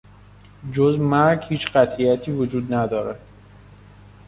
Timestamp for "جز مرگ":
0.71-1.43